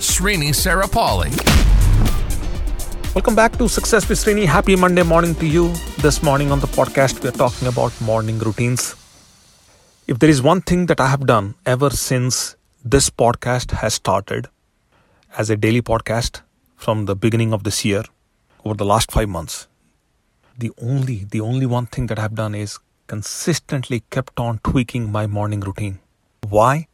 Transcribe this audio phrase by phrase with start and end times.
[0.00, 1.30] Srini Sarapalli.
[3.14, 4.46] Welcome back to Success with Srini.
[4.46, 5.74] Happy Monday morning to you.
[5.98, 8.96] This morning on the podcast, we're talking about morning routines.
[10.06, 14.48] If there is one thing that I have done ever since this podcast has started
[15.36, 16.40] as a daily podcast
[16.76, 18.04] from the beginning of this year
[18.64, 19.66] over the last 5 months
[20.58, 25.26] the only the only one thing that I've done is consistently kept on tweaking my
[25.26, 25.98] morning routine
[26.48, 26.88] why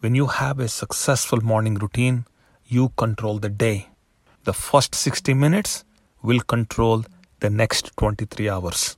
[0.00, 2.24] when you have a successful morning routine
[2.66, 3.88] you control the day.
[4.44, 5.84] The first 60 minutes
[6.22, 7.04] will control
[7.40, 8.96] the next 23 hours.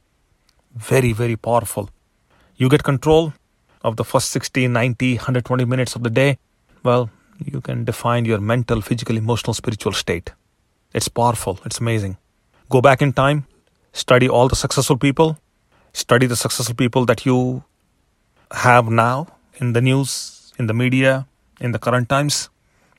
[0.75, 1.91] Very very powerful.
[2.57, 3.33] You get control
[3.83, 6.39] of the first 60, 90, 120 minutes of the day,
[6.83, 7.09] well,
[7.45, 10.33] you can define your mental, physical, emotional, spiritual state.
[10.93, 12.17] It's powerful, it's amazing.
[12.69, 13.47] Go back in time,
[13.93, 15.39] study all the successful people,
[15.93, 17.63] study the successful people that you
[18.51, 21.27] have now in the news, in the media,
[21.61, 22.49] in the current times.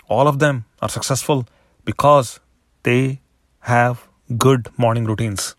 [0.10, 1.46] All of them are successful
[1.84, 2.40] because
[2.84, 3.20] they
[3.60, 5.56] have good morning routines.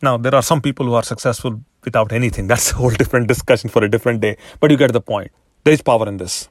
[0.00, 2.46] Now, there are some people who are successful without anything.
[2.52, 4.36] That's a whole different discussion for a different day.
[4.60, 5.32] But you get the point.
[5.64, 6.48] There is power in this.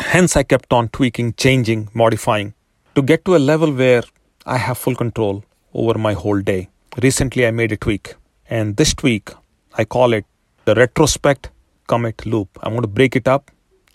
[0.00, 2.54] Hence, I kept on tweaking, changing, modifying
[2.96, 4.02] to get to a level where
[4.44, 6.70] I have full control over my whole day.
[7.00, 8.14] Recently, I made a tweak,
[8.48, 9.30] and this tweak,
[9.74, 10.24] I call it
[10.64, 11.50] the retrospect
[11.86, 12.48] commit loop.
[12.62, 13.50] I'm going to break it up,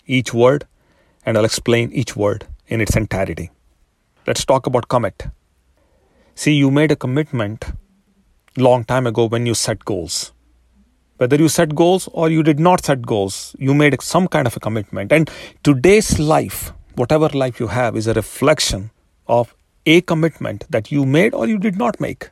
[0.06, 0.66] each word,
[1.26, 3.50] and I'll explain each word in its entirety.
[4.26, 5.26] Let's talk about commit.
[6.34, 7.64] See, you made a commitment
[8.56, 10.32] long time ago when you set goals
[11.18, 14.56] whether you set goals or you did not set goals, you made some kind of
[14.56, 15.12] a commitment.
[15.12, 15.30] And
[15.62, 18.90] today's life, whatever life you have, is a reflection
[19.26, 19.54] of
[19.86, 22.30] a commitment that you made or you did not make.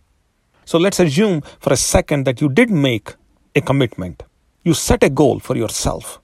[0.65, 3.15] So let's assume for a second that you did make
[3.55, 4.23] a commitment.
[4.65, 6.21] You set a goal for yourself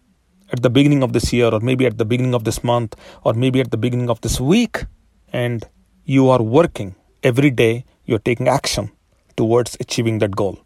[0.52, 3.34] at the beginning of this year, or maybe at the beginning of this month, or
[3.34, 4.84] maybe at the beginning of this week,
[5.32, 5.64] and
[6.04, 8.90] you are working every day, you're taking action
[9.36, 10.58] towards achieving that goal.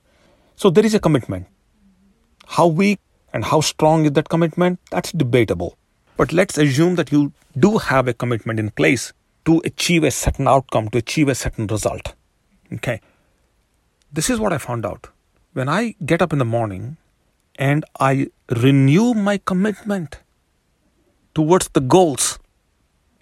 [0.57, 1.47] So there is a commitment.
[2.47, 3.01] How weak
[3.33, 4.79] and how strong is that commitment?
[4.91, 5.77] That's debatable.
[6.17, 9.13] But let's assume that you do have a commitment in place
[9.45, 12.15] to achieve a certain outcome, to achieve a certain result.
[12.73, 13.01] Okay.
[14.13, 15.09] This is what I found out.
[15.53, 16.97] When I get up in the morning
[17.57, 20.19] and I renew my commitment
[21.35, 22.39] towards the goals,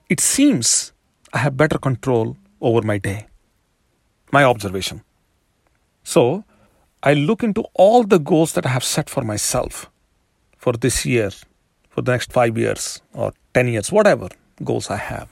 [0.08, 0.92] it seems
[1.32, 3.26] I have better control over my day.
[4.30, 5.02] My observation.
[6.04, 6.44] So,
[7.02, 9.90] I look into all the goals that I have set for myself
[10.56, 11.30] for this year,
[11.90, 14.28] for the next five years or 10 years, whatever
[14.62, 15.28] goals I have.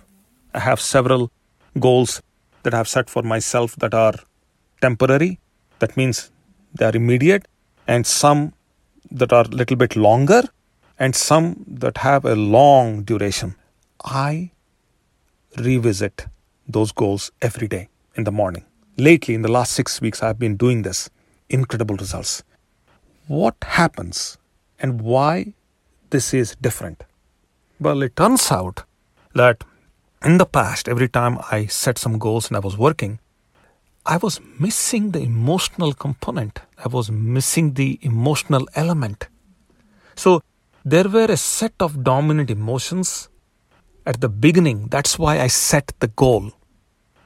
[0.53, 1.31] I have several
[1.78, 2.22] goals
[2.62, 4.15] that I have set for myself that are
[4.81, 5.38] temporary,
[5.78, 6.31] that means
[6.75, 7.47] they are immediate,
[7.87, 8.53] and some
[9.10, 10.43] that are a little bit longer,
[10.98, 13.54] and some that have a long duration.
[14.04, 14.50] I
[15.56, 16.26] revisit
[16.69, 18.65] those goals every day in the morning.
[18.97, 21.10] Lately, in the last six weeks, I've been doing this
[21.49, 22.43] incredible results.
[23.26, 24.38] What happens
[24.78, 25.54] and why
[26.10, 27.04] this is different?
[27.81, 28.84] Well, it turns out
[29.34, 29.65] that
[30.22, 33.20] in the past, every time I set some goals and I was working,
[34.06, 36.61] I was missing the emotional component.
[36.83, 39.28] I was missing the emotional element.
[40.16, 40.43] So
[40.84, 43.28] there were a set of dominant emotions
[44.06, 44.87] at the beginning.
[44.88, 46.53] That's why I set the goal.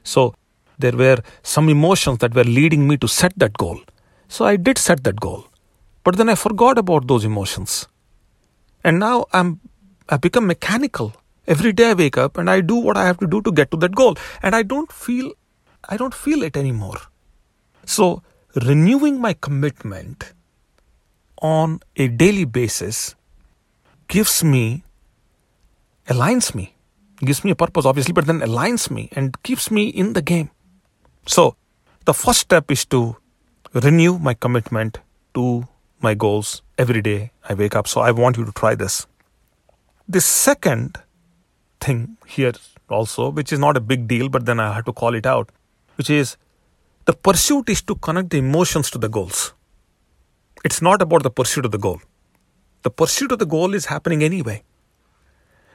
[0.03, 0.35] So
[0.77, 3.79] there were some emotions that were leading me to set that goal.
[4.27, 5.45] So I did set that goal.
[6.03, 7.87] But then I forgot about those emotions.
[8.83, 9.61] And now I'm
[10.09, 11.13] I've become mechanical.
[11.47, 13.71] Every day I wake up and I do what I have to do to get
[13.71, 14.15] to that goal.
[14.43, 15.31] And I don't feel
[15.89, 16.99] I don't feel it anymore.
[17.85, 18.23] So
[18.55, 20.33] renewing my commitment
[21.41, 23.15] on a daily basis
[24.07, 24.83] gives me
[26.07, 26.73] aligns me
[27.17, 30.49] gives me a purpose obviously but then aligns me and keeps me in the game
[31.25, 31.55] so
[32.05, 33.17] the first step is to
[33.73, 34.99] renew my commitment
[35.33, 35.67] to
[36.01, 37.87] my goals every day I wake up.
[37.87, 39.07] So I want you to try this.
[40.07, 40.97] The second
[41.79, 42.53] thing here
[42.89, 45.51] also, which is not a big deal, but then I had to call it out,
[45.95, 46.37] which is
[47.05, 49.53] the pursuit is to connect the emotions to the goals.
[50.63, 52.01] It's not about the pursuit of the goal.
[52.83, 54.63] The pursuit of the goal is happening anyway.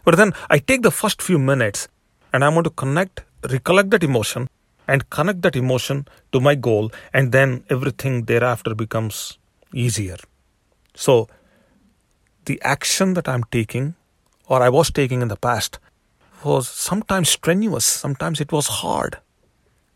[0.04, 1.88] But then I take the first few minutes
[2.32, 4.48] and I want to connect recollect that emotion
[4.86, 9.38] and connect that emotion to my goal, and then everything thereafter becomes
[9.72, 10.16] easier.
[10.94, 11.28] So,
[12.46, 13.94] the action that I'm taking
[14.48, 15.78] or I was taking in the past
[16.44, 19.18] was sometimes strenuous, sometimes it was hard.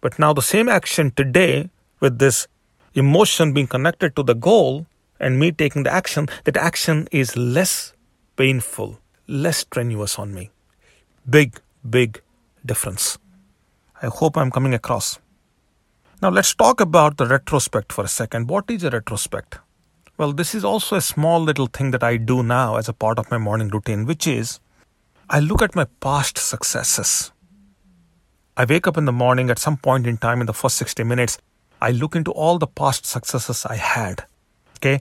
[0.04, 2.46] But now, the same action today, with this
[2.92, 4.84] emotion being connected to the goal
[5.18, 7.94] and me taking the action, that action is less
[8.36, 10.50] painful, less strenuous on me.
[11.30, 11.58] Big,
[11.88, 12.20] big
[12.66, 13.16] difference.
[14.02, 15.18] I hope I'm coming across.
[16.20, 18.50] Now, let's talk about the retrospect for a second.
[18.50, 19.58] What is a retrospect?
[20.18, 23.18] Well, this is also a small little thing that I do now as a part
[23.18, 24.60] of my morning routine, which is
[25.30, 27.32] I look at my past successes.
[28.56, 31.02] I wake up in the morning at some point in time in the first 60
[31.04, 31.38] minutes.
[31.80, 34.24] I look into all the past successes I had.
[34.78, 35.00] Okay.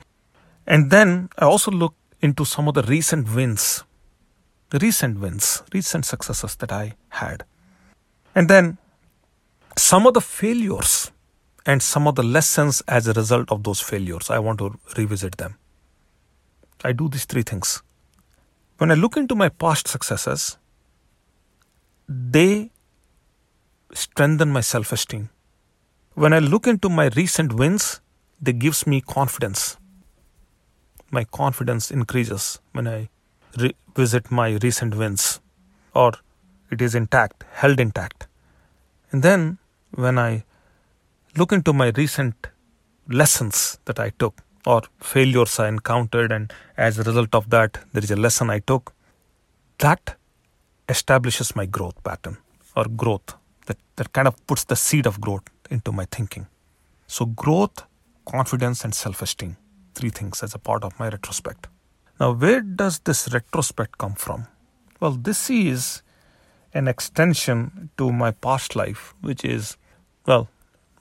[0.65, 3.83] And then I also look into some of the recent wins,
[4.81, 7.43] recent wins, recent successes that I had.
[8.33, 8.77] And then
[9.77, 11.11] some of the failures
[11.65, 14.29] and some of the lessons as a result of those failures.
[14.29, 15.57] I want to revisit them.
[16.83, 17.81] I do these three things.
[18.77, 20.57] When I look into my past successes,
[22.07, 22.71] they
[23.93, 25.29] strengthen my self esteem.
[26.15, 28.01] When I look into my recent wins,
[28.41, 29.77] they gives me confidence.
[31.11, 33.09] My confidence increases when I
[33.57, 35.39] revisit my recent wins
[35.93, 36.13] or
[36.71, 38.27] it is intact, held intact.
[39.11, 39.59] And then
[39.91, 40.43] when I
[41.37, 42.47] look into my recent
[43.07, 48.03] lessons that I took or failures I encountered, and as a result of that, there
[48.03, 48.93] is a lesson I took,
[49.79, 50.15] that
[50.89, 52.37] establishes my growth pattern
[52.75, 53.35] or growth
[53.65, 56.47] that, that kind of puts the seed of growth into my thinking.
[57.07, 57.85] So, growth,
[58.25, 59.57] confidence, and self esteem
[59.93, 61.67] three things as a part of my retrospect.
[62.19, 64.47] Now, where does this retrospect come from?
[64.99, 66.01] Well, this is
[66.73, 69.77] an extension to my past life, which is,
[70.25, 70.47] well,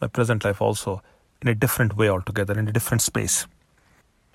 [0.01, 1.03] my present life also
[1.41, 3.47] in a different way altogether, in a different space.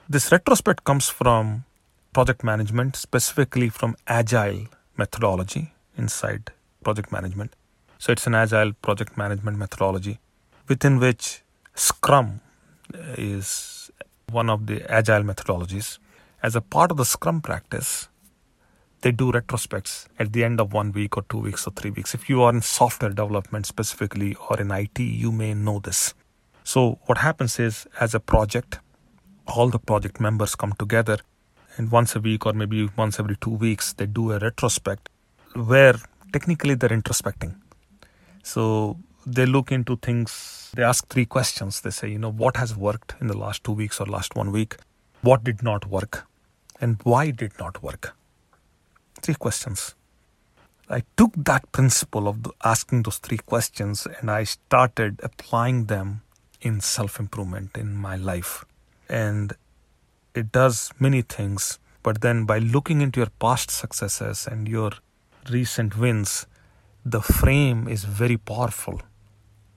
[0.09, 1.65] This retrospect comes from
[2.13, 6.51] project management, specifically from agile methodology inside
[6.83, 7.55] project management.
[7.99, 10.19] So it's an agile project management methodology
[10.67, 11.41] within which
[11.75, 12.41] Scrum
[13.17, 13.91] is
[14.31, 15.99] one of the agile methodologies.
[16.43, 18.09] As a part of the Scrum practice,
[19.01, 22.13] they do retrospects at the end of one week or two weeks or three weeks.
[22.13, 26.13] If you are in software development specifically or in IT, you may know this.
[26.63, 28.79] So, what happens is, as a project,
[29.47, 31.19] all the project members come together
[31.77, 35.09] and once a week or maybe once every two weeks, they do a retrospect
[35.53, 35.95] where
[36.33, 37.55] technically they're introspecting.
[38.53, 38.97] So,
[39.37, 41.81] they look into things, they ask three questions.
[41.81, 44.51] They say, you know, what has worked in the last two weeks or last one
[44.51, 44.77] week?
[45.21, 46.25] What did not work?
[46.79, 48.13] And why did not work?
[49.21, 49.95] three questions.
[50.89, 56.21] I took that principle of asking those three questions and I started applying them
[56.61, 58.63] in self improvement in my life.
[59.09, 59.53] And
[60.33, 64.91] it does many things, but then by looking into your past successes and your
[65.49, 66.45] recent wins,
[67.11, 69.01] the frame is very powerful.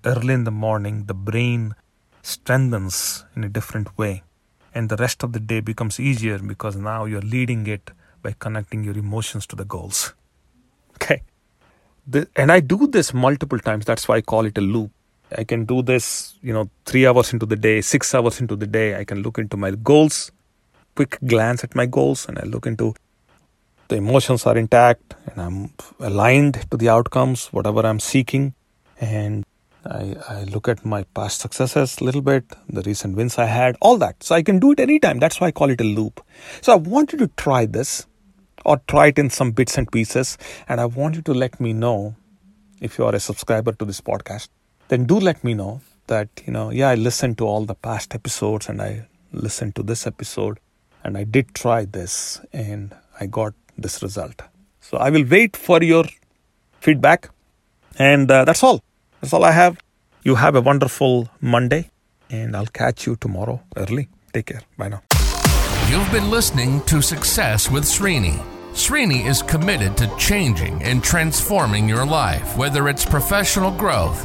[0.05, 1.75] Early in the morning, the brain
[2.23, 4.25] strengthens in a different way,
[4.75, 7.93] and the rest of the day becomes easier because now you're leading it
[8.23, 10.15] by connecting your emotions to the goals.
[10.97, 11.23] Okay.
[12.07, 13.85] The, and I do this multiple times.
[13.85, 14.91] That's why I call it a loop.
[15.39, 18.67] I can do this, you know, three hours into the day, six hours into the
[18.67, 18.97] day.
[18.97, 20.33] I can look into my goals,
[20.97, 22.95] quick glance at my goals, and I look into
[23.91, 28.55] the emotions are intact and I'm aligned to the outcomes, whatever I'm seeking.
[29.01, 29.45] And
[29.85, 33.77] I, I look at my past successes a little bit, the recent wins I had,
[33.81, 34.23] all that.
[34.23, 35.19] So I can do it anytime.
[35.19, 36.25] That's why I call it a loop.
[36.63, 38.07] So I want you to try this
[38.65, 40.39] or try it in some bits and pieces.
[40.69, 42.15] And I want you to let me know
[42.81, 44.49] if you are a subscriber to this podcast.
[44.89, 48.15] Then do let me know that, you know, yeah, I listened to all the past
[48.15, 50.61] episodes and I listened to this episode
[51.03, 54.43] and I did try this and I got this result.
[54.81, 56.05] So I will wait for your
[56.81, 57.31] feedback.
[57.99, 58.83] And uh, that's all.
[59.21, 59.79] That's all I have.
[60.23, 61.91] You have a wonderful Monday
[62.31, 64.09] and I'll catch you tomorrow early.
[64.33, 64.63] Take care.
[64.79, 65.03] Bye now.
[65.89, 68.41] You've been listening to Success with Srini.
[68.73, 74.25] Srini is committed to changing and transforming your life, whether it's professional growth,